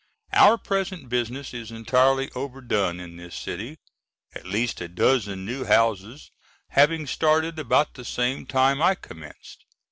[0.33, 3.77] Our present business is entirely overdone in this city,
[4.33, 6.31] at least a dozen new houses
[6.69, 9.63] having started about the same time I commenced.